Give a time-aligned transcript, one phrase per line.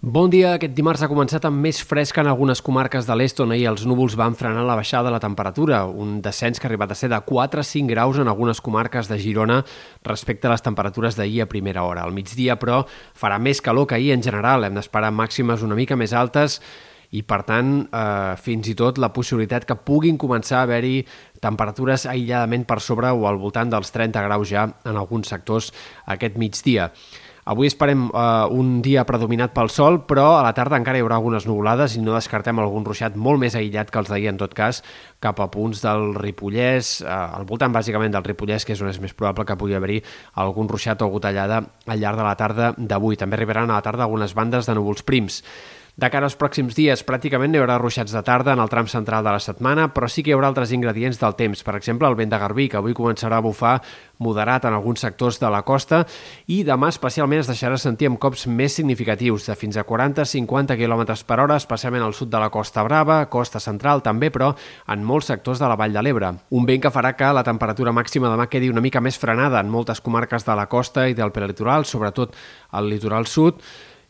[0.00, 0.54] Bon dia.
[0.56, 3.82] Aquest dimarts ha començat amb més fresc en algunes comarques de l'est on ahir els
[3.84, 7.10] núvols van frenar la baixada de la temperatura, un descens que ha arribat a ser
[7.12, 9.58] de 4 a 5 graus en algunes comarques de Girona
[10.08, 12.08] respecte a les temperatures d'ahir a primera hora.
[12.08, 14.64] Al migdia, però, farà més calor que ahir en general.
[14.64, 16.62] Hem d'esperar màximes una mica més altes
[17.12, 21.02] i, per tant, eh, fins i tot la possibilitat que puguin començar a haver-hi
[21.44, 25.74] temperatures aïlladament per sobre o al voltant dels 30 graus ja en alguns sectors
[26.06, 26.88] aquest migdia.
[27.50, 31.16] Avui esperem uh, un dia predominat pel sol, però a la tarda encara hi haurà
[31.18, 34.54] algunes nuvolades i no descartem algun ruixat molt més aïllat que els d'ahir, en tot
[34.54, 34.84] cas,
[35.18, 39.02] cap a punts del Ripollès, uh, al voltant bàsicament del Ripollès, que és on és
[39.02, 39.98] més probable que pugui haver-hi
[40.44, 41.58] algun ruixat o gotellada
[41.90, 43.18] al llarg de la tarda d'avui.
[43.18, 45.42] També arribaran a la tarda algunes bandes de núvols prims.
[46.00, 48.86] De cara als pròxims dies, pràcticament no hi haurà ruixats de tarda en el tram
[48.88, 51.60] central de la setmana, però sí que hi haurà altres ingredients del temps.
[51.66, 53.74] Per exemple, el vent de Garbí, que avui començarà a bufar
[54.24, 55.98] moderat en alguns sectors de la costa
[56.48, 61.04] i demà especialment es deixarà sentir amb cops més significatius, de fins a 40-50 km
[61.28, 64.54] per hora, especialment al sud de la Costa Brava, costa central també, però
[64.88, 66.32] en molts sectors de la Vall de l'Ebre.
[66.48, 69.68] Un vent que farà que la temperatura màxima demà quedi una mica més frenada en
[69.68, 72.32] moltes comarques de la costa i del prelitoral, sobretot
[72.72, 73.60] al litoral sud,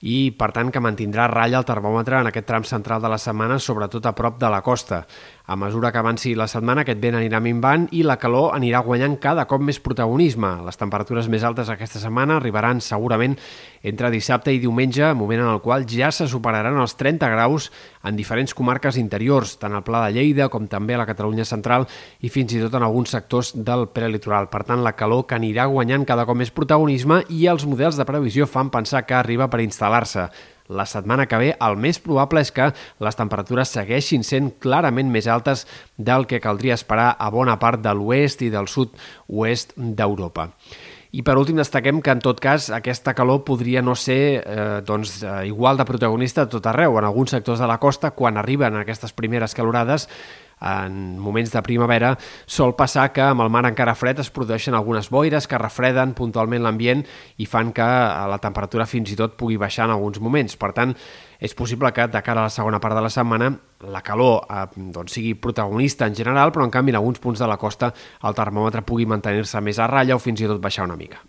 [0.00, 3.58] i, per tant, que mantindrà ratlla el termòmetre en aquest tram central de la setmana,
[3.60, 5.04] sobretot a prop de la costa.
[5.50, 9.16] A mesura que avanci la setmana, aquest vent anirà minvant i la calor anirà guanyant
[9.18, 10.52] cada cop més protagonisme.
[10.62, 13.34] Les temperatures més altes aquesta setmana arribaran segurament
[13.82, 17.66] entre dissabte i diumenge, moment en el qual ja se superaran els 30 graus
[18.06, 21.88] en diferents comarques interiors, tant al Pla de Lleida com també a la Catalunya central
[22.22, 24.46] i fins i tot en alguns sectors del prelitoral.
[24.54, 28.06] Per tant, la calor que anirà guanyant cada cop més protagonisme i els models de
[28.06, 30.30] previsió fan pensar que arriba per instal·lar-se.
[30.70, 32.70] La setmana que ve el més probable és que
[33.02, 35.66] les temperatures segueixin sent clarament més altes
[35.98, 40.52] del que caldria esperar a bona part de l'oest i del sud-oest d'Europa.
[41.10, 45.24] I per últim destaquem que en tot cas aquesta calor podria no ser eh, doncs,
[45.24, 47.00] eh, igual de protagonista a tot arreu.
[47.00, 50.06] En alguns sectors de la costa, quan arriben aquestes primeres calorades,
[50.60, 52.14] en moments de primavera
[52.46, 56.62] sol passar que amb el mar encara fred es produeixen algunes boires que refreden puntualment
[56.64, 57.04] l'ambient
[57.40, 57.88] i fan que
[58.30, 60.56] la temperatura fins i tot pugui baixar en alguns moments.
[60.60, 60.94] Per tant,
[61.40, 63.50] és possible que de cara a la segona part de la setmana
[63.88, 67.48] la calor eh, doncs, sigui protagonista en general, però en canvi en alguns punts de
[67.48, 71.00] la costa el termòmetre pugui mantenir-se més a ratlla o fins i tot baixar una
[71.00, 71.24] mica.